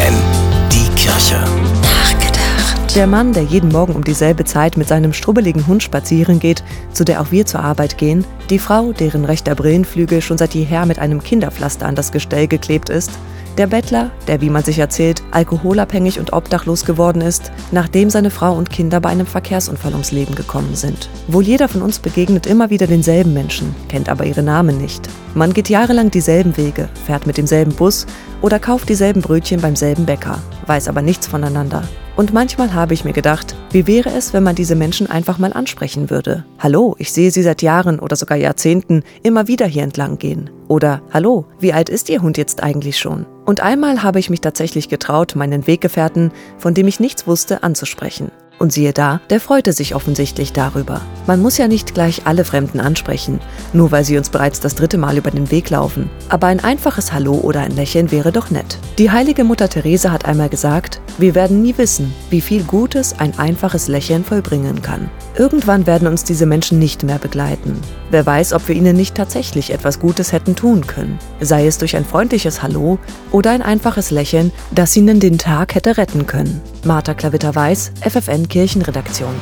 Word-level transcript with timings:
FFN, 0.00 0.14
die 0.72 0.88
Kirche. 0.94 1.36
Nachgedacht. 1.82 2.96
Der 2.96 3.06
Mann, 3.06 3.32
der 3.32 3.42
jeden 3.42 3.70
Morgen 3.70 3.94
um 3.94 4.02
dieselbe 4.02 4.44
Zeit 4.44 4.76
mit 4.76 4.88
seinem 4.88 5.12
strubbeligen 5.12 5.66
Hund 5.66 5.82
spazieren 5.82 6.38
geht, 6.38 6.64
zu 6.92 7.04
der 7.04 7.20
auch 7.20 7.30
wir 7.30 7.44
zur 7.44 7.60
Arbeit 7.60 7.98
gehen, 7.98 8.24
die 8.48 8.58
Frau, 8.58 8.92
deren 8.92 9.24
rechter 9.24 9.54
Brillenflügel 9.54 10.22
schon 10.22 10.38
seit 10.38 10.54
jeher 10.54 10.86
mit 10.86 10.98
einem 10.98 11.22
Kinderpflaster 11.22 11.86
an 11.86 11.94
das 11.94 12.12
Gestell 12.12 12.48
geklebt 12.48 12.88
ist, 12.88 13.10
der 13.58 13.66
Bettler, 13.66 14.10
der, 14.26 14.40
wie 14.40 14.50
man 14.50 14.62
sich 14.62 14.78
erzählt, 14.78 15.22
alkoholabhängig 15.30 16.18
und 16.18 16.32
obdachlos 16.32 16.84
geworden 16.84 17.20
ist, 17.20 17.52
nachdem 17.72 18.10
seine 18.10 18.30
Frau 18.30 18.54
und 18.54 18.70
Kinder 18.70 19.00
bei 19.00 19.10
einem 19.10 19.26
Verkehrsunfall 19.26 19.92
ums 19.92 20.12
Leben 20.12 20.34
gekommen 20.34 20.74
sind. 20.74 21.08
Wohl 21.28 21.44
jeder 21.44 21.68
von 21.68 21.82
uns 21.82 21.98
begegnet 21.98 22.46
immer 22.46 22.70
wieder 22.70 22.86
denselben 22.86 23.32
Menschen, 23.32 23.74
kennt 23.88 24.08
aber 24.08 24.24
ihre 24.24 24.42
Namen 24.42 24.78
nicht. 24.78 25.08
Man 25.34 25.52
geht 25.52 25.68
jahrelang 25.68 26.10
dieselben 26.10 26.56
Wege, 26.56 26.88
fährt 27.06 27.26
mit 27.26 27.36
demselben 27.36 27.74
Bus 27.74 28.06
oder 28.42 28.58
kauft 28.58 28.88
dieselben 28.88 29.22
Brötchen 29.22 29.60
beim 29.60 29.76
selben 29.76 30.06
Bäcker, 30.06 30.38
weiß 30.66 30.88
aber 30.88 31.02
nichts 31.02 31.26
voneinander. 31.26 31.82
Und 32.20 32.34
manchmal 32.34 32.74
habe 32.74 32.92
ich 32.92 33.06
mir 33.06 33.14
gedacht, 33.14 33.56
wie 33.70 33.86
wäre 33.86 34.10
es, 34.10 34.34
wenn 34.34 34.42
man 34.42 34.54
diese 34.54 34.74
Menschen 34.74 35.08
einfach 35.08 35.38
mal 35.38 35.54
ansprechen 35.54 36.10
würde? 36.10 36.44
Hallo, 36.58 36.94
ich 36.98 37.12
sehe 37.12 37.30
Sie 37.30 37.40
seit 37.40 37.62
Jahren 37.62 37.98
oder 37.98 38.14
sogar 38.14 38.36
Jahrzehnten 38.36 39.04
immer 39.22 39.48
wieder 39.48 39.64
hier 39.64 39.84
entlang 39.84 40.18
gehen. 40.18 40.50
Oder 40.68 41.00
Hallo, 41.14 41.46
wie 41.60 41.72
alt 41.72 41.88
ist 41.88 42.10
Ihr 42.10 42.20
Hund 42.20 42.36
jetzt 42.36 42.62
eigentlich 42.62 42.98
schon? 42.98 43.24
Und 43.46 43.62
einmal 43.62 44.02
habe 44.02 44.18
ich 44.18 44.28
mich 44.28 44.42
tatsächlich 44.42 44.90
getraut, 44.90 45.34
meinen 45.34 45.66
Weggefährten, 45.66 46.30
von 46.58 46.74
dem 46.74 46.88
ich 46.88 47.00
nichts 47.00 47.26
wusste, 47.26 47.62
anzusprechen. 47.62 48.30
Und 48.60 48.74
siehe 48.74 48.92
da, 48.92 49.22
der 49.30 49.40
freute 49.40 49.72
sich 49.72 49.94
offensichtlich 49.94 50.52
darüber. 50.52 51.00
Man 51.26 51.40
muss 51.40 51.56
ja 51.56 51.66
nicht 51.66 51.94
gleich 51.94 52.26
alle 52.26 52.44
Fremden 52.44 52.78
ansprechen, 52.78 53.40
nur 53.72 53.90
weil 53.90 54.04
sie 54.04 54.18
uns 54.18 54.28
bereits 54.28 54.60
das 54.60 54.74
dritte 54.74 54.98
Mal 54.98 55.16
über 55.16 55.30
den 55.30 55.50
Weg 55.50 55.70
laufen. 55.70 56.10
Aber 56.28 56.48
ein 56.48 56.60
einfaches 56.60 57.10
Hallo 57.10 57.36
oder 57.36 57.60
ein 57.60 57.74
Lächeln 57.74 58.10
wäre 58.10 58.32
doch 58.32 58.50
nett. 58.50 58.78
Die 58.98 59.10
heilige 59.10 59.44
Mutter 59.44 59.70
Therese 59.70 60.12
hat 60.12 60.26
einmal 60.26 60.50
gesagt, 60.50 61.00
wir 61.16 61.34
werden 61.34 61.62
nie 61.62 61.78
wissen, 61.78 62.12
wie 62.28 62.42
viel 62.42 62.62
Gutes 62.64 63.18
ein 63.18 63.38
einfaches 63.38 63.88
Lächeln 63.88 64.24
vollbringen 64.24 64.82
kann. 64.82 65.10
Irgendwann 65.38 65.86
werden 65.86 66.06
uns 66.06 66.24
diese 66.24 66.44
Menschen 66.44 66.78
nicht 66.78 67.02
mehr 67.02 67.18
begleiten. 67.18 67.80
Wer 68.10 68.26
weiß, 68.26 68.52
ob 68.52 68.68
wir 68.68 68.74
ihnen 68.74 68.96
nicht 68.96 69.14
tatsächlich 69.14 69.72
etwas 69.72 70.00
Gutes 70.00 70.32
hätten 70.32 70.54
tun 70.54 70.86
können. 70.86 71.18
Sei 71.40 71.66
es 71.66 71.78
durch 71.78 71.96
ein 71.96 72.04
freundliches 72.04 72.62
Hallo 72.62 72.98
oder 73.30 73.52
ein 73.52 73.62
einfaches 73.62 74.10
Lächeln, 74.10 74.52
das 74.70 74.94
ihnen 74.96 75.18
den 75.18 75.38
Tag 75.38 75.74
hätte 75.74 75.96
retten 75.96 76.26
können. 76.26 76.60
Martha 76.84 77.14
Klavitter 77.14 77.54
Weiß, 77.54 77.92
FFN 78.00 78.48
Kirchenredaktion. 78.50 79.34